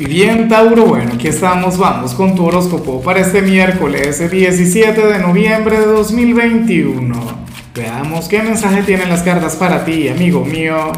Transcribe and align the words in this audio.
Y 0.00 0.04
bien, 0.04 0.48
Tauro, 0.48 0.84
bueno, 0.84 1.14
aquí 1.14 1.26
estamos, 1.26 1.76
vamos 1.76 2.14
con 2.14 2.36
tu 2.36 2.46
horóscopo 2.46 3.02
para 3.02 3.18
este 3.18 3.42
miércoles 3.42 4.30
17 4.30 5.06
de 5.06 5.18
noviembre 5.18 5.80
de 5.80 5.86
2021. 5.86 7.14
Veamos 7.74 8.28
qué 8.28 8.40
mensaje 8.40 8.84
tienen 8.84 9.08
las 9.08 9.24
cartas 9.24 9.56
para 9.56 9.84
ti, 9.84 10.08
amigo 10.08 10.44
mío. 10.44 10.92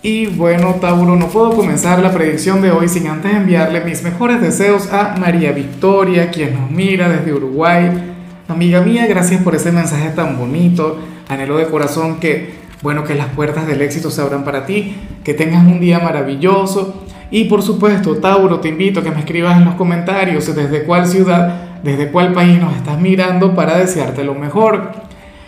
Y 0.00 0.26
bueno, 0.26 0.76
Tauro, 0.80 1.16
no 1.16 1.26
puedo 1.26 1.50
comenzar 1.56 1.98
la 1.98 2.12
predicción 2.12 2.62
de 2.62 2.70
hoy 2.70 2.88
sin 2.88 3.08
antes 3.08 3.34
enviarle 3.34 3.80
mis 3.80 4.04
mejores 4.04 4.40
deseos 4.40 4.92
a 4.92 5.16
María 5.18 5.50
Victoria, 5.50 6.30
quien 6.30 6.54
nos 6.54 6.70
mira 6.70 7.08
desde 7.08 7.32
Uruguay. 7.34 8.14
Amiga 8.46 8.80
mía, 8.80 9.08
gracias 9.08 9.42
por 9.42 9.56
ese 9.56 9.72
mensaje 9.72 10.10
tan 10.10 10.38
bonito. 10.38 11.00
Anhelo 11.28 11.56
de 11.56 11.66
corazón 11.66 12.20
que 12.20 12.61
bueno, 12.82 13.04
que 13.04 13.14
las 13.14 13.28
puertas 13.28 13.66
del 13.66 13.80
éxito 13.80 14.10
se 14.10 14.20
abran 14.20 14.44
para 14.44 14.66
ti, 14.66 14.96
que 15.22 15.34
tengas 15.34 15.64
un 15.64 15.80
día 15.80 16.00
maravilloso. 16.00 17.04
Y 17.30 17.44
por 17.44 17.62
supuesto, 17.62 18.16
Tauro, 18.16 18.60
te 18.60 18.68
invito 18.68 19.00
a 19.00 19.02
que 19.02 19.10
me 19.10 19.20
escribas 19.20 19.56
en 19.56 19.64
los 19.64 19.76
comentarios 19.76 20.54
desde 20.54 20.82
cuál 20.82 21.06
ciudad, 21.06 21.80
desde 21.82 22.10
cuál 22.10 22.32
país 22.32 22.60
nos 22.60 22.76
estás 22.76 23.00
mirando 23.00 23.54
para 23.54 23.78
desearte 23.78 24.24
lo 24.24 24.34
mejor. 24.34 24.90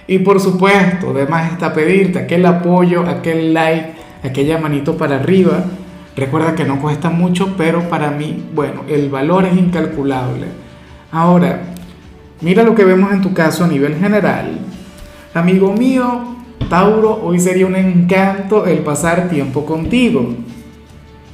Y 0.06 0.20
por 0.20 0.40
supuesto, 0.40 1.10
además 1.10 1.52
está 1.52 1.72
pedirte 1.72 2.20
aquel 2.20 2.46
apoyo, 2.46 3.02
aquel 3.08 3.52
like, 3.52 3.92
aquella 4.22 4.58
manito 4.58 4.96
para 4.96 5.16
arriba. 5.16 5.64
Recuerda 6.16 6.54
que 6.54 6.64
no 6.64 6.80
cuesta 6.80 7.10
mucho, 7.10 7.54
pero 7.56 7.88
para 7.88 8.10
mí, 8.10 8.44
bueno, 8.54 8.82
el 8.88 9.10
valor 9.10 9.44
es 9.44 9.56
incalculable. 9.56 10.46
Ahora, 11.10 11.62
mira 12.40 12.62
lo 12.62 12.74
que 12.74 12.84
vemos 12.84 13.12
en 13.12 13.20
tu 13.20 13.34
caso 13.34 13.64
a 13.64 13.68
nivel 13.68 13.96
general. 13.96 14.58
Amigo 15.34 15.72
mío, 15.72 16.33
Tauro, 16.68 17.20
hoy 17.22 17.38
sería 17.38 17.66
un 17.66 17.76
encanto 17.76 18.66
el 18.66 18.78
pasar 18.78 19.28
tiempo 19.28 19.64
contigo. 19.66 20.34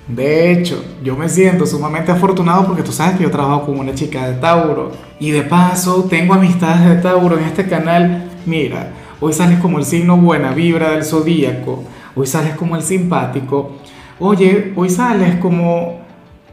De 0.09 0.51
hecho, 0.51 0.85
yo 1.05 1.17
me 1.17 1.29
siento 1.29 1.67
sumamente 1.67 2.11
afortunado 2.11 2.67
porque 2.67 2.83
tú 2.83 2.91
sabes 2.91 3.17
que 3.17 3.23
yo 3.23 3.31
trabajo 3.31 3.67
con 3.67 3.79
una 3.79 3.95
chica 3.95 4.27
de 4.29 4.35
Tauro. 4.35 4.91
Y 5.21 5.31
de 5.31 5.43
paso, 5.43 6.05
tengo 6.11 6.35
amistades 6.35 6.89
de 6.89 6.97
Tauro 6.97 7.39
en 7.39 7.45
este 7.45 7.67
canal. 7.67 8.29
Mira, 8.45 8.91
hoy 9.21 9.33
sales 9.33 9.61
como 9.61 9.79
el 9.79 9.85
signo 9.85 10.17
buena 10.17 10.53
vibra 10.53 10.91
del 10.91 11.05
zodíaco. 11.05 11.85
Hoy 12.17 12.27
sales 12.27 12.55
como 12.55 12.75
el 12.75 12.83
simpático. 12.83 13.77
Oye, 14.19 14.73
hoy 14.75 14.91
sales 14.91 15.37
como, 15.37 16.01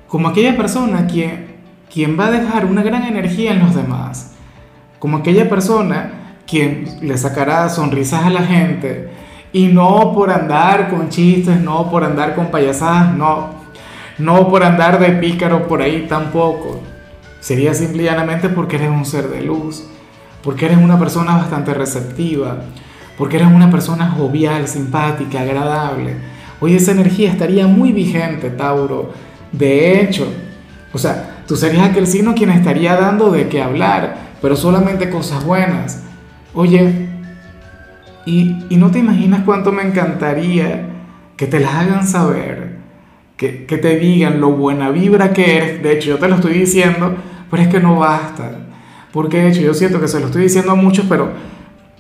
como 0.08 0.28
aquella 0.28 0.56
persona 0.56 1.08
quien, 1.08 1.56
quien 1.91 2.17
va 2.17 2.28
a 2.28 2.31
dejar 2.31 2.66
una 2.66 2.84
gran 2.84 3.03
energía 3.03 3.52
en 3.52 3.59
los 3.59 3.73
demás. 3.73 4.36
Como 5.00 5.17
aquella 5.17 5.50
persona 5.50 6.27
quien 6.48 6.86
le 7.02 7.17
sacará 7.17 7.67
sonrisas 7.70 8.23
a 8.23 8.30
la 8.30 8.44
gente 8.44 9.09
y 9.52 9.67
no 9.67 10.14
por 10.14 10.31
andar 10.31 10.90
con 10.90 11.09
chistes, 11.09 11.59
no 11.59 11.92
por 11.92 12.03
andar 12.03 12.36
con 12.36 12.48
payasadas, 12.48 13.14
no, 13.14 13.50
no 14.17 14.48
por 14.50 14.64
andar 14.64 15.00
de 15.00 15.12
pícaro 15.12 15.68
por 15.68 15.81
ahí 15.81 16.06
tampoco. 16.08 16.80
Sería 17.40 17.73
simplemente 17.73 18.50
porque 18.50 18.78
eres 18.78 18.90
un 18.90 19.06
ser 19.06 19.28
de 19.30 19.42
luz, 19.42 19.86
porque 20.42 20.66
eres 20.66 20.78
una 20.78 20.98
persona 20.98 21.36
bastante 21.36 21.73
receptiva, 21.73 22.58
porque 23.18 23.38
eres 23.38 23.50
una 23.50 23.70
persona 23.70 24.09
jovial, 24.09 24.68
simpática, 24.68 25.42
agradable. 25.42 26.16
Hoy 26.59 26.75
esa 26.75 26.92
energía 26.92 27.31
estaría 27.31 27.68
muy 27.68 27.92
vigente, 27.92 28.50
Tauro. 28.50 29.12
De 29.52 30.02
hecho, 30.02 30.28
o 30.94 30.98
sea, 30.98 31.44
tú 31.48 31.56
serías 31.56 31.90
aquel 31.90 32.08
signo 32.08 32.34
quien 32.36 32.50
estaría 32.50 32.95
dando 32.95 33.31
de 33.31 33.48
qué 33.48 33.62
hablar, 33.62 34.18
pero 34.42 34.56
solamente 34.56 35.09
cosas 35.09 35.44
buenas 35.44 36.06
Oye, 36.59 36.91
y, 38.25 38.66
no 38.72 38.89
te 38.89 38.97
imaginas 38.97 39.44
cuánto 39.45 39.72
me 39.72 39.83
encantaría 39.83 40.88
que 41.36 41.45
te 41.45 41.59
las 41.59 41.75
hagan 41.75 42.08
saber, 42.08 42.77
que, 43.36 43.67
que, 43.67 43.77
te 43.77 44.00
digan 44.00 44.41
lo 44.41 44.50
buena 44.53 44.89
vibra 44.89 45.33
que 45.33 45.58
eres. 45.58 45.83
De 45.83 45.94
hecho, 45.94 46.09
yo 46.09 46.17
te 46.17 46.28
lo 46.28 46.33
estoy 46.33 46.53
diciendo, 46.53 47.13
pero 47.52 47.61
es 47.61 47.69
que 47.69 47.80
no 47.80 48.00
basta. 48.00 48.53
Porque 49.11 49.38
de 49.38 49.50
hecho 49.50 49.61
yo 49.61 49.75
siento 49.75 50.02
que 50.02 50.08
se 50.08 50.19
lo 50.19 50.25
estoy 50.25 50.41
diciendo 50.41 50.72
a 50.72 50.75
muchos, 50.75 51.05
pero, 51.08 51.30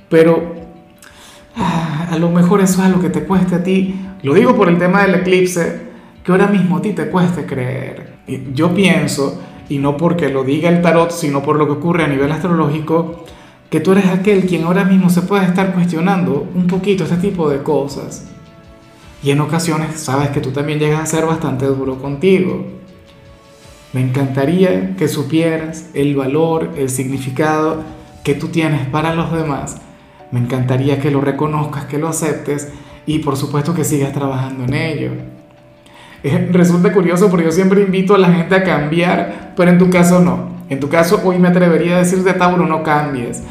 pero 0.09 0.55
ah, 1.55 2.07
a 2.09 2.17
lo 2.17 2.31
mejor 2.31 2.61
eso 2.61 2.83
es 2.83 2.89
lo 2.89 2.99
que 2.99 3.11
te 3.11 3.25
cueste 3.25 3.53
a 3.53 3.63
ti. 3.63 3.93
Lo 4.23 4.33
digo 4.33 4.55
por 4.55 4.69
el 4.69 4.79
tema 4.79 5.03
del 5.03 5.13
eclipse, 5.13 5.81
que 6.23 6.31
ahora 6.31 6.47
mismo 6.47 6.77
a 6.77 6.81
ti 6.81 6.93
te 6.93 7.11
cueste 7.11 7.45
creer. 7.45 8.13
Yo 8.55 8.73
pienso, 8.73 9.39
y 9.69 9.77
no 9.77 9.97
porque 9.97 10.29
lo 10.29 10.43
diga 10.43 10.67
el 10.69 10.81
tarot, 10.81 11.11
sino 11.11 11.43
por 11.43 11.57
lo 11.57 11.67
que 11.67 11.73
ocurre 11.73 12.05
a 12.05 12.07
nivel 12.07 12.31
astrológico, 12.31 13.23
que 13.69 13.79
tú 13.79 13.91
eres 13.91 14.07
aquel 14.07 14.45
quien 14.45 14.63
ahora 14.63 14.85
mismo 14.85 15.09
se 15.09 15.21
puede 15.21 15.45
estar 15.45 15.73
cuestionando 15.73 16.47
un 16.55 16.67
poquito 16.67 17.03
este 17.03 17.17
tipo 17.17 17.49
de 17.49 17.63
cosas. 17.63 18.25
Y 19.23 19.31
en 19.31 19.41
ocasiones 19.41 19.99
sabes 19.99 20.29
que 20.29 20.39
tú 20.39 20.51
también 20.51 20.79
llegas 20.79 21.01
a 21.01 21.05
ser 21.05 21.25
bastante 21.25 21.65
duro 21.65 21.97
contigo. 21.97 22.65
Me 23.93 24.01
encantaría 24.01 24.95
que 24.95 25.07
supieras 25.07 25.89
el 25.93 26.15
valor, 26.15 26.71
el 26.77 26.89
significado 26.89 27.83
que 28.23 28.35
tú 28.35 28.49
tienes 28.49 28.85
para 28.87 29.15
los 29.15 29.31
demás. 29.31 29.77
Me 30.31 30.39
encantaría 30.39 30.99
que 30.99 31.11
lo 31.11 31.21
reconozcas, 31.21 31.85
que 31.85 31.97
lo 31.97 32.07
aceptes 32.07 32.69
y 33.05 33.19
por 33.19 33.37
supuesto 33.37 33.73
que 33.73 33.83
sigas 33.83 34.13
trabajando 34.13 34.65
en 34.65 34.73
ello. 34.73 35.11
Eh, 36.23 36.49
resulta 36.51 36.91
curioso 36.91 37.29
porque 37.29 37.45
yo 37.45 37.51
siempre 37.51 37.81
invito 37.81 38.15
a 38.15 38.17
la 38.17 38.31
gente 38.31 38.55
a 38.55 38.63
cambiar, 38.63 39.53
pero 39.55 39.71
en 39.71 39.77
tu 39.77 39.89
caso 39.89 40.19
no. 40.19 40.57
En 40.69 40.79
tu 40.79 40.89
caso 40.89 41.21
hoy 41.23 41.39
me 41.39 41.47
atrevería 41.47 41.95
a 41.95 41.99
decirte, 41.99 42.33
Tauro, 42.33 42.65
no 42.65 42.83
cambies. 42.83 43.43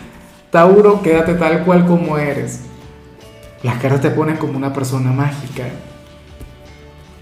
Tauro, 0.51 1.03
quédate 1.03 1.35
tal 1.35 1.65
cual 1.65 1.87
como 1.87 2.19
eres. 2.19 2.61
Las 3.63 3.77
caras 3.77 4.01
te 4.01 4.11
ponen 4.11 4.37
como 4.37 4.57
una 4.57 4.73
persona 4.73 5.11
mágica. 5.11 5.65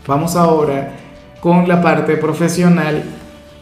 Vamos 0.07 0.37
ahora 0.37 0.93
con 1.41 1.67
la 1.67 1.81
parte 1.81 2.17
profesional. 2.17 3.03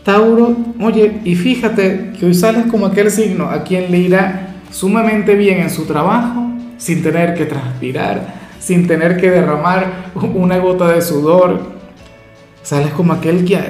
Tauro, 0.04 0.56
oye, 0.80 1.20
y 1.24 1.36
fíjate 1.36 2.12
que 2.18 2.26
hoy 2.26 2.34
sales 2.34 2.66
como 2.66 2.86
aquel 2.86 3.10
signo 3.10 3.48
a 3.50 3.62
quien 3.62 3.90
le 3.92 3.98
irá 3.98 4.48
sumamente 4.70 5.36
bien 5.36 5.60
en 5.60 5.70
su 5.70 5.84
trabajo, 5.84 6.42
sin 6.78 7.02
tener 7.02 7.34
que 7.34 7.46
transpirar, 7.46 8.34
sin 8.58 8.88
tener 8.88 9.16
que 9.16 9.30
derramar 9.30 10.10
una 10.34 10.58
gota 10.58 10.88
de 10.88 11.02
sudor. 11.02 11.72
Sales 12.62 12.92
como 12.92 13.12
aquel 13.12 13.44
que, 13.44 13.60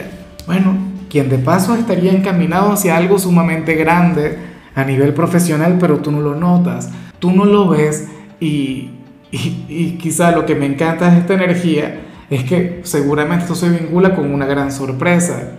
bueno, 0.46 0.74
quien 1.10 1.28
de 1.28 1.36
paso 1.36 1.74
estaría 1.74 2.12
encaminado 2.12 2.72
hacia 2.72 2.96
algo 2.96 3.18
sumamente 3.18 3.74
grande, 3.74 4.51
a 4.74 4.84
nivel 4.84 5.14
profesional, 5.14 5.76
pero 5.78 5.98
tú 5.98 6.10
no 6.10 6.20
lo 6.20 6.34
notas, 6.34 6.90
tú 7.18 7.30
no 7.30 7.44
lo 7.44 7.68
ves 7.68 8.08
y, 8.40 8.90
y, 9.30 9.98
quizá 10.00 10.32
lo 10.32 10.46
que 10.46 10.54
me 10.54 10.66
encanta 10.66 11.10
de 11.10 11.18
esta 11.18 11.34
energía 11.34 12.00
es 12.30 12.44
que 12.44 12.80
seguramente 12.84 13.44
esto 13.44 13.54
se 13.54 13.68
vincula 13.68 14.14
con 14.14 14.32
una 14.32 14.46
gran 14.46 14.72
sorpresa. 14.72 15.52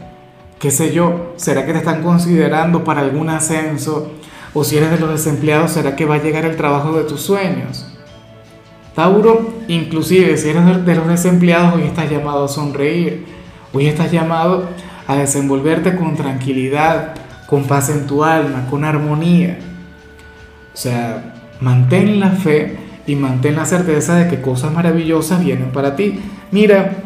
¿Qué 0.60 0.72
sé 0.72 0.94
yo? 0.94 1.34
¿Será 1.36 1.66
que 1.66 1.74
te 1.74 1.80
están 1.80 2.02
considerando 2.04 2.84
para 2.84 3.02
algún 3.02 3.30
ascenso? 3.30 4.12
¿O 4.54 4.64
si 4.64 4.78
eres 4.78 4.92
de 4.92 5.00
los 5.00 5.12
desempleados, 5.12 5.72
será 5.72 5.96
que 5.96 6.06
va 6.06 6.16
a 6.16 6.22
llegar 6.22 6.46
el 6.46 6.56
trabajo 6.56 6.98
de 6.98 7.04
tus 7.04 7.22
sueños? 7.22 7.88
Tauro, 8.96 9.54
inclusive 9.68 10.38
si 10.38 10.50
eres 10.50 10.86
de 10.86 10.96
los 10.96 11.08
desempleados, 11.08 11.76
hoy 11.76 11.84
estás 11.84 12.10
llamado 12.10 12.46
a 12.46 12.48
sonreír. 12.48 13.26
Hoy 13.74 13.88
estás 13.88 14.12
llamado 14.12 14.70
a 15.08 15.16
desenvolverte 15.16 15.96
con 15.96 16.16
tranquilidad, 16.16 17.16
con 17.54 17.66
paz 17.66 17.92
en 17.92 18.08
tu 18.08 18.24
alma, 18.24 18.66
con 18.68 18.84
armonía. 18.84 19.60
O 20.74 20.76
sea, 20.76 21.36
mantén 21.62 22.20
la 22.20 22.32
fe 22.32 22.76
y 23.06 23.14
mantén 23.16 23.56
la 23.56 23.66
certeza 23.68 24.16
de 24.16 24.28
que 24.28 24.42
cosas 24.42 24.74
maravillosas 24.74 25.46
vienen 25.46 25.72
para 25.72 25.96
ti. 25.96 26.20
Mira, 26.50 27.04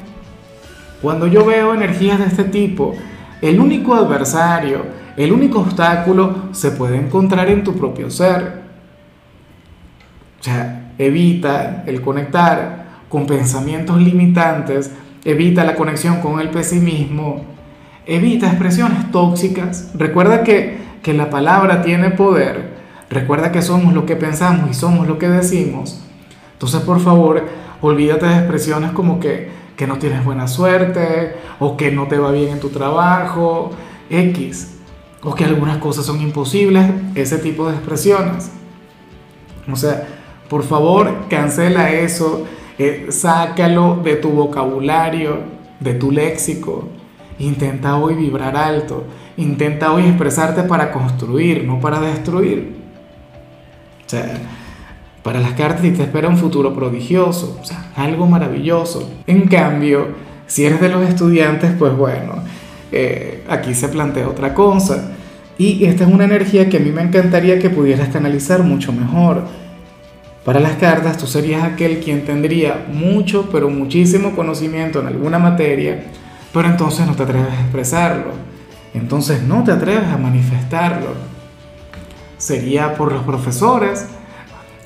cuando 1.02 1.28
yo 1.28 1.44
veo 1.46 1.74
energías 1.74 2.20
de 2.20 2.28
este 2.28 2.46
tipo, 2.46 2.96
el 3.42 3.60
único 3.60 3.94
adversario, 3.94 4.86
el 5.18 5.34
único 5.34 5.60
obstáculo 5.60 6.48
se 6.54 6.72
puede 6.72 6.96
encontrar 6.96 7.50
en 7.50 7.66
tu 7.66 7.74
propio 7.78 8.10
ser. 8.10 8.62
O 10.40 10.44
sea, 10.46 10.94
evita 10.98 11.84
el 11.86 12.00
conectar 12.00 12.86
con 13.10 13.28
pensamientos 13.28 14.00
limitantes, 14.00 14.94
evita 15.26 15.66
la 15.66 15.76
conexión 15.76 16.22
con 16.22 16.40
el 16.40 16.52
pesimismo, 16.52 17.57
Evita 18.08 18.48
expresiones 18.48 19.12
tóxicas. 19.12 19.92
Recuerda 19.94 20.44
que, 20.44 20.78
que 21.04 21.14
la 21.14 21.30
palabra 21.30 21.82
tiene 21.82 22.10
poder. 22.10 22.78
Recuerda 23.10 23.52
que 23.52 23.62
somos 23.62 23.94
lo 23.94 24.06
que 24.06 24.16
pensamos 24.16 24.72
y 24.72 24.74
somos 24.74 25.08
lo 25.08 25.20
que 25.20 25.28
decimos. 25.28 26.02
Entonces, 26.54 26.82
por 26.82 27.02
favor, 27.02 27.44
olvídate 27.82 28.26
de 28.26 28.38
expresiones 28.38 28.92
como 28.92 29.20
que, 29.20 29.50
que 29.76 29.88
no 29.88 29.98
tienes 29.98 30.24
buena 30.24 30.48
suerte 30.48 31.36
o 31.60 31.76
que 31.76 31.92
no 31.92 32.08
te 32.08 32.18
va 32.18 32.32
bien 32.32 32.50
en 32.50 32.60
tu 32.62 32.70
trabajo, 32.70 33.72
X, 34.10 34.78
o 35.22 35.36
que 35.36 35.44
algunas 35.44 35.78
cosas 35.78 36.06
son 36.06 36.22
imposibles, 36.22 36.90
ese 37.14 37.38
tipo 37.38 37.68
de 37.68 37.76
expresiones. 37.76 38.52
O 39.70 39.76
sea, 39.76 40.08
por 40.50 40.64
favor, 40.64 41.28
cancela 41.30 41.92
eso, 41.92 42.46
eh, 42.80 43.08
sácalo 43.10 44.00
de 44.02 44.16
tu 44.16 44.30
vocabulario, 44.30 45.40
de 45.82 45.94
tu 45.94 46.10
léxico. 46.10 46.88
Intenta 47.40 47.98
hoy 47.98 48.16
vibrar 48.16 48.56
alto. 48.56 49.06
Intenta 49.38 49.92
hoy 49.94 50.04
expresarte 50.04 50.64
para 50.64 50.92
construir, 50.92 51.64
no 51.64 51.80
para 51.80 52.00
destruir. 52.00 52.76
O 54.06 54.10
sea, 54.10 54.40
para 55.22 55.40
las 55.40 55.54
cartas 55.54 55.82
te 55.82 56.04
espera 56.04 56.30
un 56.30 56.38
futuro 56.38 56.74
prodigioso, 56.74 57.60
o 57.62 57.66
sea, 57.66 57.92
algo 57.96 58.26
maravilloso. 58.28 59.10
En 59.28 59.48
cambio, 59.48 60.28
Si 60.48 60.66
eres 60.66 60.80
de 60.80 60.88
los 60.90 61.08
estudiantes, 61.08 61.74
pues 61.78 61.96
bueno, 61.96 62.36
eh, 62.92 63.44
aquí 63.50 63.74
se 63.74 63.90
plantea 63.90 64.30
otra 64.30 64.54
cosa. 64.54 65.12
Y 65.58 65.86
esta 65.86 66.06
es 66.06 66.10
una 66.10 66.24
energía 66.24 66.70
que 66.70 66.78
a 66.78 66.80
mí 66.80 66.92
me 66.92 67.02
encantaría 67.02 67.60
que 67.60 67.70
pudieras 67.70 68.10
canalizar 68.10 68.64
mucho 68.64 68.94
mejor. 68.94 69.44
Para 70.46 70.62
las 70.62 70.78
cartas, 70.78 71.18
tú 71.18 71.28
serías 71.28 71.64
aquel 71.64 72.00
quien 72.00 72.24
tendría 72.24 72.86
mucho, 72.90 73.50
pero 73.52 73.70
muchísimo 73.70 74.36
conocimiento 74.36 75.02
en 75.02 75.08
alguna 75.08 75.38
materia, 75.40 76.06
pero 76.54 76.68
entonces 76.68 77.06
no 77.06 77.16
te 77.16 77.24
atreves 77.24 77.52
a 77.52 77.62
expresarlo. 77.62 78.32
Entonces 78.94 79.44
no 79.44 79.64
te 79.64 79.72
atreves 79.72 80.08
a 80.08 80.18
manifestarlo. 80.18 81.10
Sería 82.38 82.96
por 82.96 83.12
los 83.12 83.24
profesores, 83.24 84.08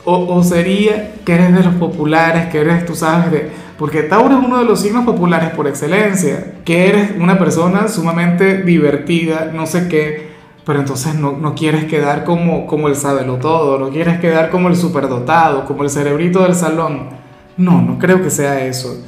o, 0.03 0.41
sería 0.43 1.13
que 1.23 1.33
eres 1.33 1.53
de 1.53 1.63
los 1.63 1.75
populares, 1.75 2.47
que 2.47 2.59
eres, 2.59 2.85
tú 2.85 2.95
sabes, 2.95 3.31
de... 3.31 3.51
Porque 3.77 4.03
Tauro 4.03 4.37
es 4.37 4.45
uno 4.45 4.59
de 4.59 4.65
los 4.65 4.81
signos 4.81 5.05
populares 5.05 5.51
por 5.51 5.67
excelencia, 5.67 6.53
que 6.65 6.87
eres 6.87 7.11
una 7.19 7.37
persona 7.39 7.87
sumamente 7.87 8.61
divertida, 8.63 9.51
no 9.53 9.65
sé 9.65 9.87
qué, 9.87 10.31
pero 10.65 10.79
entonces 10.79 11.15
no, 11.15 11.33
no 11.33 11.55
quieres 11.55 11.85
quedar 11.85 12.23
como, 12.23 12.67
como 12.67 12.87
el 12.87 12.95
sabelo 12.95 13.37
todo, 13.37 13.79
no 13.79 13.89
quieres 13.89 14.19
quedar 14.19 14.51
como 14.51 14.67
el 14.67 14.75
superdotado, 14.75 15.65
como 15.65 15.83
el 15.83 15.89
cerebrito 15.89 16.43
del 16.43 16.53
salón. 16.53 17.09
No, 17.57 17.81
no 17.81 17.97
creo 17.97 18.21
que 18.21 18.29
sea 18.29 18.63
eso. 18.65 19.03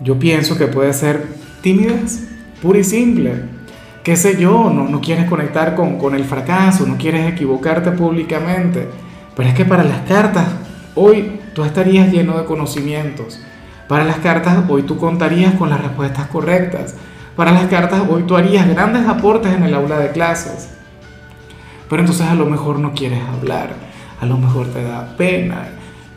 Yo 0.00 0.18
pienso 0.18 0.56
que 0.56 0.66
puede 0.66 0.92
ser 0.92 1.26
timidez, 1.60 2.28
pura 2.62 2.78
y 2.78 2.84
simple. 2.84 3.42
Qué 4.02 4.16
sé 4.16 4.40
yo, 4.40 4.70
no, 4.70 4.88
no 4.88 5.00
quieres 5.00 5.28
conectar 5.28 5.74
con, 5.74 5.98
con 5.98 6.14
el 6.14 6.24
fracaso, 6.24 6.86
no 6.86 6.96
quieres 6.96 7.30
equivocarte 7.32 7.90
públicamente 7.92 8.88
pero 9.38 9.50
es 9.50 9.54
que 9.54 9.64
para 9.64 9.84
las 9.84 10.00
cartas, 10.00 10.48
hoy 10.96 11.38
tú 11.54 11.62
estarías 11.62 12.10
lleno 12.10 12.36
de 12.36 12.44
conocimientos. 12.44 13.40
Para 13.86 14.02
las 14.02 14.16
cartas, 14.16 14.64
hoy 14.68 14.82
tú 14.82 14.98
contarías 14.98 15.54
con 15.54 15.70
las 15.70 15.80
respuestas 15.80 16.26
correctas. 16.26 16.96
Para 17.36 17.52
las 17.52 17.66
cartas, 17.66 18.02
hoy 18.08 18.24
tú 18.24 18.36
harías 18.36 18.68
grandes 18.68 19.06
aportes 19.06 19.52
en 19.52 19.62
el 19.62 19.74
aula 19.74 20.00
de 20.00 20.10
clases. 20.10 20.70
Pero 21.88 22.02
entonces 22.02 22.26
a 22.26 22.34
lo 22.34 22.46
mejor 22.46 22.80
no 22.80 22.94
quieres 22.94 23.20
hablar, 23.28 23.74
a 24.20 24.26
lo 24.26 24.38
mejor 24.38 24.66
te 24.72 24.82
da 24.82 25.14
pena. 25.16 25.68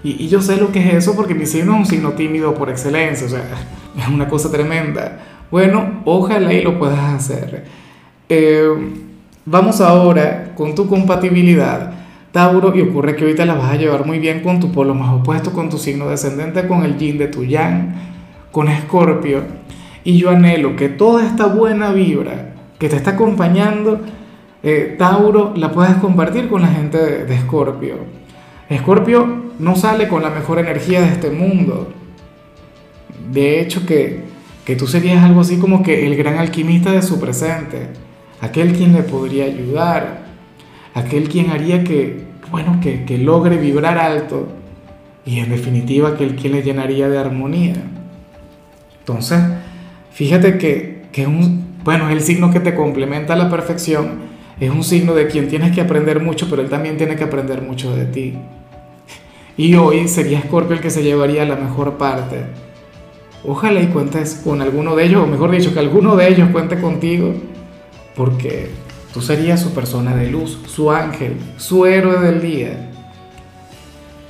Y, 0.03 0.27
yo 0.27 0.41
sé 0.41 0.57
lo 0.57 0.71
que 0.71 0.79
es 0.79 0.93
eso 0.95 1.15
porque 1.15 1.35
mi 1.35 1.45
signo 1.45 1.73
es 1.73 1.79
un 1.79 1.85
signo 1.85 2.11
tímido 2.11 2.53
por 2.53 2.69
excelencia, 2.69 3.27
o 3.27 3.29
sea, 3.29 3.43
es 3.97 4.07
una 4.07 4.27
cosa 4.27 4.51
tremenda. 4.51 5.19
Bueno, 5.49 6.01
ojalá 6.05 6.53
y 6.53 6.63
lo 6.63 6.79
puedas 6.79 6.99
hacer. 6.99 7.65
Eh, 8.29 8.69
vamos 9.45 9.81
ahora 9.81 10.53
con 10.55 10.73
tu 10.73 10.87
compatibilidad 10.87 12.01
Tauro, 12.31 12.73
y 12.75 12.81
ocurre 12.81 13.15
que 13.15 13.25
ahorita 13.25 13.45
la 13.45 13.55
vas 13.55 13.71
a 13.71 13.75
llevar 13.75 14.05
muy 14.05 14.19
bien 14.19 14.39
con 14.39 14.59
tu 14.59 14.71
polo 14.71 14.93
más 14.93 15.13
opuesto, 15.13 15.51
con 15.51 15.69
tu 15.69 15.77
signo 15.77 16.09
descendente, 16.09 16.65
con 16.65 16.83
el 16.83 16.97
yin 16.97 17.17
de 17.17 17.27
tu 17.27 17.43
yang, 17.43 17.93
con 18.51 18.69
Escorpio. 18.69 19.41
Y 20.05 20.17
yo 20.17 20.29
anhelo 20.29 20.75
que 20.77 20.87
toda 20.87 21.25
esta 21.25 21.47
buena 21.47 21.91
vibra 21.91 22.53
que 22.79 22.87
te 22.87 22.95
está 22.95 23.11
acompañando, 23.11 23.99
eh, 24.63 24.95
Tauro, 24.97 25.53
la 25.57 25.71
puedas 25.71 25.97
compartir 25.97 26.47
con 26.47 26.61
la 26.61 26.69
gente 26.69 26.97
de 26.97 27.35
Escorpio. 27.35 27.95
Escorpio 28.69 29.40
no 29.59 29.75
sale 29.75 30.07
con 30.07 30.21
la 30.21 30.29
mejor 30.29 30.59
energía 30.59 31.01
de 31.01 31.09
este 31.09 31.29
mundo. 31.29 31.91
De 33.31 33.61
hecho, 33.61 33.85
que, 33.85 34.21
que 34.65 34.75
tú 34.75 34.87
serías 34.87 35.23
algo 35.23 35.41
así 35.41 35.57
como 35.57 35.83
que 35.83 36.05
el 36.05 36.15
gran 36.15 36.37
alquimista 36.37 36.91
de 36.91 37.01
su 37.01 37.19
presente, 37.19 37.89
aquel 38.41 38.73
quien 38.73 38.93
le 38.93 39.03
podría 39.03 39.45
ayudar, 39.45 40.25
aquel 40.93 41.29
quien 41.29 41.51
haría 41.51 41.83
que, 41.83 42.23
bueno, 42.51 42.79
que, 42.81 43.05
que 43.05 43.17
logre 43.17 43.57
vibrar 43.57 43.97
alto 43.97 44.47
y 45.25 45.39
en 45.39 45.49
definitiva 45.49 46.09
aquel 46.09 46.35
quien 46.35 46.53
le 46.53 46.63
llenaría 46.63 47.07
de 47.09 47.17
armonía. 47.17 47.75
Entonces, 48.99 49.39
fíjate 50.11 50.57
que, 50.57 51.03
que 51.11 51.27
un, 51.27 51.77
bueno, 51.83 52.09
el 52.09 52.21
signo 52.21 52.51
que 52.51 52.59
te 52.59 52.75
complementa 52.75 53.33
a 53.33 53.37
la 53.37 53.49
perfección, 53.49 54.31
es 54.59 54.69
un 54.69 54.83
signo 54.83 55.15
de 55.15 55.27
quien 55.27 55.47
tienes 55.47 55.73
que 55.73 55.81
aprender 55.81 56.21
mucho, 56.21 56.47
pero 56.49 56.61
él 56.61 56.69
también 56.69 56.95
tiene 56.95 57.15
que 57.15 57.23
aprender 57.23 57.63
mucho 57.63 57.95
de 57.95 58.05
ti. 58.05 58.35
Y 59.61 59.75
hoy 59.75 60.07
sería 60.07 60.41
Scorpio 60.41 60.75
el 60.75 60.81
que 60.81 60.89
se 60.89 61.03
llevaría 61.03 61.45
la 61.45 61.55
mejor 61.55 61.97
parte. 61.97 62.45
Ojalá 63.45 63.81
y 63.81 63.87
cuentes 63.87 64.41
con 64.43 64.61
alguno 64.61 64.95
de 64.95 65.05
ellos, 65.05 65.23
o 65.23 65.27
mejor 65.27 65.51
dicho, 65.51 65.73
que 65.73 65.79
alguno 65.79 66.15
de 66.15 66.27
ellos 66.29 66.49
cuente 66.51 66.79
contigo, 66.81 67.33
porque 68.15 68.69
Tú 69.13 69.21
serías 69.21 69.59
su 69.59 69.73
persona 69.73 70.15
de 70.15 70.29
luz, 70.29 70.57
su 70.67 70.89
ángel, 70.89 71.35
su 71.57 71.85
héroe 71.85 72.21
del 72.21 72.41
día. 72.41 72.89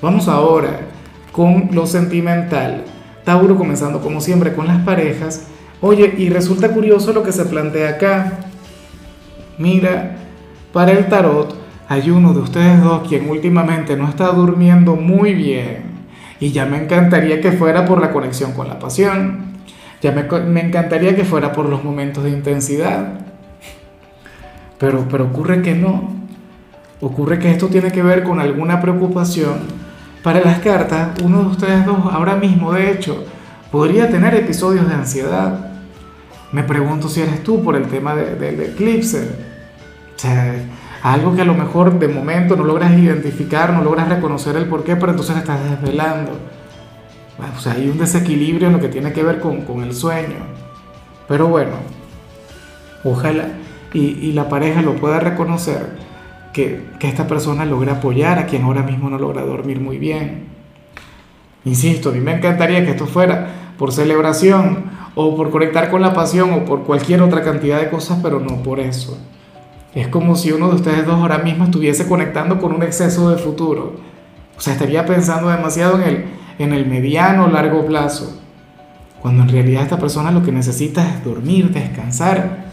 Vamos 0.02 0.28
ahora 0.28 0.88
con 1.32 1.70
lo 1.72 1.86
sentimental. 1.86 2.84
Tauro 3.24 3.56
comenzando 3.58 4.02
como 4.02 4.22
siempre 4.22 4.54
con 4.54 4.66
las 4.66 4.84
parejas. 4.84 5.46
Oye, 5.82 6.16
y 6.18 6.30
resulta 6.30 6.74
curioso 6.74 7.14
lo 7.14 7.22
que 7.22 7.32
se 7.32 7.46
plantea 7.46 7.92
acá. 7.92 8.40
Mira, 9.60 10.18
para 10.74 10.94
el 10.94 11.08
tarot 11.08 11.61
hay 11.92 12.10
uno 12.10 12.32
de 12.32 12.40
ustedes 12.40 12.82
dos 12.82 13.06
quien 13.06 13.30
últimamente 13.30 13.98
no 13.98 14.08
está 14.08 14.28
durmiendo 14.28 14.96
muy 14.96 15.34
bien. 15.34 15.84
Y 16.40 16.54
ya 16.54 16.66
me 16.66 16.82
encantaría 16.82 17.42
que 17.42 17.52
fuera 17.52 17.84
por 17.84 18.00
la 18.00 18.14
conexión 18.14 18.54
con 18.54 18.70
la 18.70 18.80
pasión. 18.80 19.58
Ya 20.02 20.14
me, 20.14 20.22
encantaría 20.62 21.18
que 21.18 21.26
fuera 21.26 21.52
por 21.52 21.68
los 21.68 21.84
momentos 21.84 22.24
de 22.24 22.30
intensidad. 22.30 23.20
Pero, 24.80 25.06
pero 25.12 25.26
ocurre 25.26 25.62
que 25.62 25.76
no. 25.76 26.14
Ocurre 27.02 27.40
que 27.40 27.52
esto 27.52 27.68
tiene 27.68 27.92
que 27.92 28.02
ver 28.02 28.24
con 28.24 28.40
alguna 28.40 28.80
preocupación. 28.80 29.56
Para 30.24 30.40
las 30.40 30.60
cartas, 30.60 31.22
uno 31.22 31.44
de 31.44 31.50
ustedes 31.50 31.86
dos 31.86 31.98
ahora 32.10 32.38
mismo, 32.38 32.72
de 32.72 32.90
hecho, 32.90 33.26
podría 33.70 34.10
tener 34.10 34.34
episodios 34.34 34.88
de 34.88 34.94
ansiedad. 34.94 35.74
Me 36.54 36.64
pregunto 36.64 37.10
si 37.10 37.20
eres 37.20 37.44
tú 37.44 37.62
por 37.62 37.76
el 37.76 37.88
tema 37.88 38.16
del 38.16 38.62
eclipse. 38.62 39.52
Algo 41.04 41.36
que 41.36 41.42
a 41.42 41.46
lo 41.46 41.54
mejor 41.54 41.98
de 42.00 42.08
momento 42.08 42.56
no 42.56 42.64
logras 42.64 42.98
identificar, 42.98 43.74
no 43.74 43.84
logras 43.84 44.10
reconocer 44.10 44.56
el 44.56 44.66
porqué, 44.66 44.96
pero 44.96 45.12
entonces 45.12 45.38
estás 45.38 45.70
desvelando. 45.70 46.32
O 47.58 47.60
sea, 47.60 47.74
hay 47.74 47.90
un 47.90 47.98
desequilibrio 47.98 48.68
en 48.68 48.74
lo 48.74 48.80
que 48.80 48.88
tiene 48.88 49.12
que 49.12 49.24
ver 49.24 49.40
con, 49.40 49.62
con 49.62 49.82
el 49.82 49.94
sueño. 49.94 50.38
Pero 51.28 51.48
bueno, 51.48 51.72
ojalá 53.04 53.46
y, 53.94 54.32
la 54.34 54.48
pareja 54.50 54.82
lo 54.82 54.96
pueda 54.96 55.20
reconocer, 55.20 55.90
que, 56.54 56.86
que 57.00 57.08
esta 57.08 57.28
persona 57.28 57.66
logra 57.66 57.94
apoyar 57.94 58.40
a 58.40 58.46
quien 58.46 58.64
ahora 58.64 58.84
mismo 58.84 59.10
no 59.10 59.18
logra 59.18 59.42
dormir 59.42 59.80
muy 59.80 59.98
bien. 59.98 60.46
Insisto, 61.66 62.10
a 62.10 62.12
mí 62.14 62.20
me 62.20 62.34
encantaría 62.34 62.84
que 62.84 62.92
esto 62.92 63.06
fuera 63.06 63.74
por 63.78 63.92
celebración 63.92 64.86
o 65.16 65.36
por 65.36 65.50
conectar 65.50 65.90
con 65.90 66.02
la 66.02 66.14
pasión 66.14 66.54
o 66.54 66.66
por 66.66 66.84
cualquier 66.84 67.22
otra 67.22 67.44
cantidad 67.44 67.80
de 67.80 67.90
cosas, 67.90 68.20
pero 68.22 68.40
no 68.40 68.64
por 68.64 68.80
eso. 68.80 69.18
Es 69.94 70.08
como 70.08 70.36
si 70.36 70.52
uno 70.52 70.70
de 70.70 70.76
ustedes 70.76 71.06
dos 71.06 71.16
ahora 71.16 71.40
mismo 71.40 71.66
estuviese 71.66 72.08
conectando 72.08 72.60
con 72.60 72.74
un 72.74 72.84
exceso 72.84 73.30
de 73.30 73.38
futuro. 73.38 73.96
O 74.58 74.62
sea, 74.62 74.74
estaría 74.74 75.06
pensando 75.06 75.50
demasiado 75.50 76.02
en 76.02 76.04
el, 76.04 76.26
en 76.60 76.74
el 76.74 76.86
mediano 76.86 77.46
o 77.46 77.50
largo 77.50 77.86
plazo. 77.86 78.40
Cuando 79.22 79.44
en 79.44 79.50
realidad 79.50 79.84
esta 79.84 80.00
persona 80.00 80.32
lo 80.32 80.44
que 80.44 80.52
necesita 80.52 81.08
es 81.08 81.24
dormir, 81.24 81.72
descansar 81.72 82.72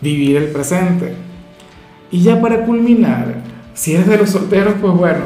vivir 0.00 0.36
el 0.36 0.48
presente. 0.48 1.14
Y 2.10 2.22
ya 2.22 2.40
para 2.40 2.64
culminar, 2.64 3.36
si 3.74 3.94
eres 3.94 4.08
de 4.08 4.18
los 4.18 4.30
solteros, 4.30 4.74
pues 4.80 4.94
bueno, 4.94 5.20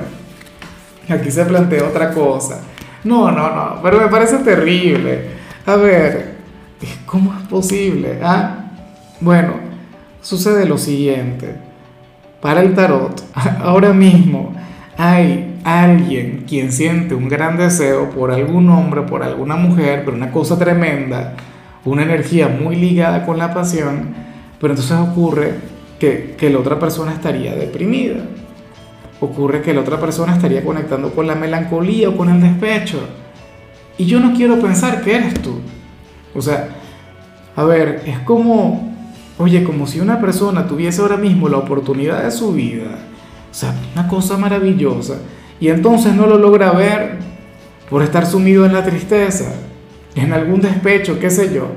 aquí 1.08 1.30
se 1.30 1.44
plantea 1.44 1.84
otra 1.84 2.12
cosa. 2.12 2.60
No, 3.04 3.30
no, 3.30 3.54
no, 3.54 3.80
pero 3.82 4.00
me 4.00 4.08
parece 4.08 4.38
terrible. 4.38 5.30
A 5.66 5.76
ver, 5.76 6.34
¿cómo 7.06 7.34
es 7.34 7.46
posible? 7.46 8.18
Ah, 8.22 8.70
bueno, 9.20 9.54
sucede 10.24 10.66
lo 10.66 10.76
siguiente. 10.76 11.54
Para 12.40 12.62
el 12.62 12.74
tarot, 12.74 13.22
ahora 13.62 13.92
mismo 13.92 14.52
hay 14.98 15.60
alguien 15.62 16.44
quien 16.48 16.72
siente 16.72 17.14
un 17.14 17.28
gran 17.28 17.56
deseo 17.56 18.10
por 18.10 18.32
algún 18.32 18.68
hombre, 18.68 19.02
por 19.02 19.22
alguna 19.22 19.54
mujer, 19.54 20.02
pero 20.04 20.16
una 20.16 20.32
cosa 20.32 20.58
tremenda, 20.58 21.34
una 21.84 22.02
energía 22.02 22.48
muy 22.48 22.74
ligada 22.74 23.24
con 23.24 23.38
la 23.38 23.54
pasión 23.54 24.24
pero 24.64 24.72
entonces 24.72 24.96
ocurre 24.96 25.56
que, 25.98 26.36
que 26.38 26.48
la 26.48 26.58
otra 26.58 26.78
persona 26.78 27.12
estaría 27.12 27.54
deprimida. 27.54 28.24
Ocurre 29.20 29.60
que 29.60 29.74
la 29.74 29.82
otra 29.82 30.00
persona 30.00 30.34
estaría 30.34 30.64
conectando 30.64 31.10
con 31.10 31.26
la 31.26 31.34
melancolía 31.34 32.08
o 32.08 32.16
con 32.16 32.30
el 32.30 32.40
despecho. 32.40 32.98
Y 33.98 34.06
yo 34.06 34.20
no 34.20 34.32
quiero 34.32 34.58
pensar 34.60 35.02
que 35.02 35.16
eres 35.16 35.34
tú. 35.42 35.60
O 36.34 36.40
sea, 36.40 36.68
a 37.54 37.64
ver, 37.64 38.04
es 38.06 38.18
como, 38.20 38.93
oye, 39.38 39.64
como 39.64 39.86
si 39.86 40.00
una 40.00 40.20
persona 40.20 40.66
tuviese 40.66 41.02
ahora 41.02 41.16
mismo 41.16 41.48
la 41.48 41.58
oportunidad 41.58 42.22
de 42.22 42.30
su 42.30 42.52
vida. 42.52 42.98
O 43.50 43.54
sea, 43.54 43.74
una 43.94 44.08
cosa 44.08 44.36
maravillosa. 44.36 45.18
Y 45.60 45.68
entonces 45.68 46.14
no 46.14 46.26
lo 46.26 46.38
logra 46.38 46.72
ver 46.72 47.18
por 47.88 48.02
estar 48.02 48.26
sumido 48.26 48.66
en 48.66 48.72
la 48.72 48.84
tristeza, 48.84 49.54
en 50.14 50.32
algún 50.32 50.60
despecho, 50.60 51.18
qué 51.18 51.30
sé 51.30 51.54
yo. 51.54 51.68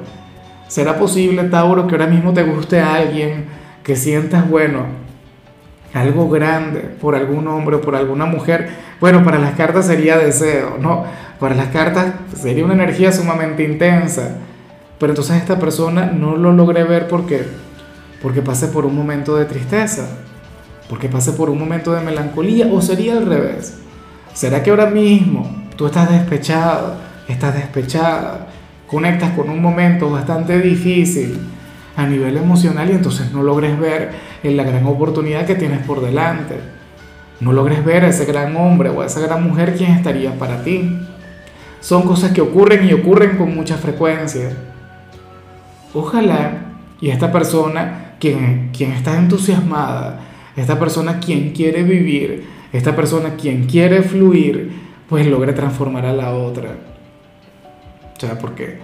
¿Será 0.68 0.98
posible, 0.98 1.44
Tauro, 1.46 1.88
que 1.88 1.96
ahora 1.96 2.08
mismo 2.08 2.34
te 2.34 2.44
guste 2.44 2.80
a 2.80 2.96
alguien, 2.96 3.46
que 3.84 3.96
sientas, 3.96 4.50
bueno, 4.50 4.86
algo 5.94 6.30
grande 6.30 6.82
por 7.00 7.16
algún 7.16 7.48
hombre 7.48 7.78
o 7.78 7.82
por 7.82 7.96
alguna 7.96 8.26
mujer? 8.26 8.70
Bueno, 9.00 9.24
para 9.24 9.40
las 9.40 9.54
cartas 9.54 9.86
sería 9.88 10.18
deseo, 10.18 10.78
¿no? 10.80 11.06
Para 11.40 11.56
las 11.56 11.68
cartas 11.68 12.14
sería 12.36 12.66
una 12.66 12.74
energía 12.74 13.12
sumamente 13.12 13.64
intensa. 13.64 14.38
Pero 15.00 15.12
entonces 15.12 15.38
esta 15.38 15.60
persona 15.60 16.08
no 16.08 16.36
lo 16.38 16.52
logré 16.54 16.84
ver 16.84 17.08
porque, 17.08 17.46
porque 18.22 18.42
pase 18.42 18.68
por 18.68 18.86
un 18.86 18.96
momento 18.96 19.36
de 19.36 19.46
tristeza, 19.46 20.08
porque 20.90 21.10
pase 21.10 21.34
por 21.34 21.50
un 21.50 21.60
momento 21.60 21.94
de 21.94 22.02
melancolía, 22.02 22.68
o 22.72 22.82
sería 22.82 23.14
al 23.14 23.26
revés. 23.26 23.78
¿Será 24.34 24.64
que 24.64 24.70
ahora 24.70 24.88
mismo 24.88 25.68
tú 25.76 25.86
estás 25.86 26.10
despechado, 26.10 26.96
estás 27.28 27.56
despechada, 27.56 28.48
conectas 28.88 29.32
con 29.32 29.50
un 29.50 29.62
momento 29.62 30.10
bastante 30.10 30.60
difícil 30.60 31.40
a 31.96 32.06
nivel 32.06 32.38
emocional 32.38 32.90
y 32.90 32.94
entonces 32.94 33.32
no 33.32 33.44
logres 33.44 33.78
ver 33.80 34.12
la 34.44 34.64
gran 34.64 34.86
oportunidad 34.86 35.46
que 35.46 35.56
tienes 35.56 35.86
por 35.86 36.02
delante? 36.02 36.56
No 37.40 37.54
logres 37.54 37.86
ver 37.86 38.06
a 38.06 38.08
ese 38.08 38.26
gran 38.26 38.56
hombre 38.56 38.90
o 38.90 39.02
a 39.02 39.06
esa 39.06 39.20
gran 39.20 39.44
mujer 39.44 39.76
quien 39.76 39.92
estaría 39.92 40.34
para 40.40 40.64
ti. 40.64 41.00
Son 41.82 42.02
cosas 42.04 42.32
que 42.32 42.42
ocurren 42.42 42.88
y 42.88 42.94
ocurren 42.94 43.38
con 43.38 43.54
mucha 43.54 43.78
frecuencia. 43.78 44.50
Ojalá 45.98 46.76
y 47.02 47.10
esta 47.10 47.32
persona 47.32 48.14
quien, 48.20 48.70
quien 48.72 48.92
está 48.92 49.18
entusiasmada, 49.18 50.20
esta 50.56 50.78
persona 50.78 51.20
quien 51.20 51.54
quiere 51.54 51.82
vivir, 51.82 52.46
esta 52.72 52.96
persona 52.96 53.36
quien 53.36 53.66
quiere 53.66 54.04
fluir, 54.04 54.72
pues 55.10 55.26
logre 55.26 55.54
transformar 55.54 56.06
a 56.06 56.14
la 56.14 56.36
otra. 56.36 56.76
O 58.16 58.20
sea, 58.20 58.38
porque 58.38 58.78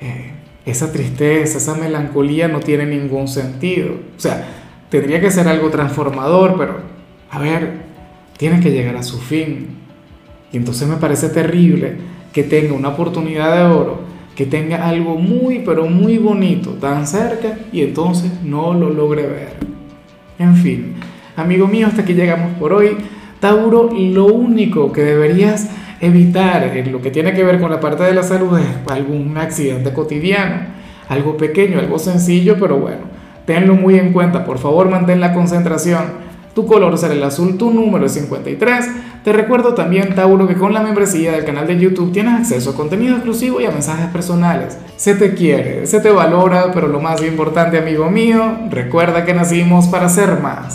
eh, 0.00 0.32
esa 0.66 0.92
tristeza, 0.92 1.56
esa 1.56 1.74
melancolía 1.74 2.48
no 2.48 2.60
tiene 2.60 2.84
ningún 2.84 3.28
sentido. 3.28 3.94
O 4.16 4.20
sea, 4.20 4.46
tendría 4.90 5.22
que 5.22 5.30
ser 5.30 5.48
algo 5.48 5.70
transformador, 5.70 6.56
pero 6.58 6.80
a 7.30 7.38
ver, 7.38 7.78
tiene 8.36 8.60
que 8.60 8.70
llegar 8.70 8.96
a 8.96 9.02
su 9.02 9.18
fin. 9.18 9.68
Y 10.52 10.58
entonces 10.58 10.86
me 10.86 10.96
parece 10.96 11.30
terrible 11.30 11.96
que 12.32 12.42
tenga 12.42 12.74
una 12.74 12.88
oportunidad 12.88 13.56
de 13.56 13.74
oro, 13.74 14.00
que 14.38 14.46
tenga 14.46 14.88
algo 14.88 15.16
muy, 15.16 15.64
pero 15.66 15.86
muy 15.86 16.16
bonito 16.16 16.70
tan 16.74 17.08
cerca 17.08 17.58
y 17.72 17.82
entonces 17.82 18.30
no 18.44 18.72
lo 18.72 18.88
logre 18.88 19.22
ver. 19.26 19.54
En 20.38 20.54
fin, 20.54 20.94
amigo 21.34 21.66
mío, 21.66 21.88
hasta 21.88 22.02
aquí 22.02 22.14
llegamos 22.14 22.52
por 22.56 22.72
hoy. 22.72 22.98
Tauro, 23.40 23.90
lo 23.92 24.26
único 24.26 24.92
que 24.92 25.02
deberías 25.02 25.68
evitar 26.00 26.62
en 26.76 26.92
lo 26.92 27.02
que 27.02 27.10
tiene 27.10 27.32
que 27.32 27.42
ver 27.42 27.58
con 27.58 27.72
la 27.72 27.80
parte 27.80 28.04
de 28.04 28.14
la 28.14 28.22
salud 28.22 28.56
es 28.60 28.92
algún 28.92 29.36
accidente 29.36 29.92
cotidiano, 29.92 30.66
algo 31.08 31.36
pequeño, 31.36 31.80
algo 31.80 31.98
sencillo, 31.98 32.58
pero 32.60 32.78
bueno, 32.78 33.06
tenlo 33.44 33.74
muy 33.74 33.98
en 33.98 34.12
cuenta. 34.12 34.44
Por 34.44 34.58
favor, 34.58 34.88
mantén 34.88 35.18
la 35.18 35.34
concentración 35.34 36.27
tu 36.58 36.66
color 36.66 36.98
será 36.98 37.14
el 37.14 37.22
azul, 37.22 37.56
tu 37.56 37.70
número 37.70 38.04
es 38.06 38.14
53. 38.14 38.86
Te 39.22 39.32
recuerdo 39.32 39.74
también, 39.74 40.16
Tauro, 40.16 40.48
que 40.48 40.56
con 40.56 40.74
la 40.74 40.82
membresía 40.82 41.30
del 41.30 41.44
canal 41.44 41.68
de 41.68 41.78
YouTube 41.78 42.10
tienes 42.10 42.34
acceso 42.34 42.70
a 42.70 42.74
contenido 42.74 43.14
exclusivo 43.14 43.60
y 43.60 43.66
a 43.66 43.70
mensajes 43.70 44.06
personales. 44.06 44.76
Se 44.96 45.14
te 45.14 45.34
quiere, 45.34 45.86
se 45.86 46.00
te 46.00 46.10
valora, 46.10 46.72
pero 46.74 46.88
lo 46.88 46.98
más 46.98 47.22
importante, 47.22 47.78
amigo 47.78 48.10
mío, 48.10 48.42
recuerda 48.70 49.24
que 49.24 49.34
nacimos 49.34 49.86
para 49.86 50.08
ser 50.08 50.40
más. 50.40 50.74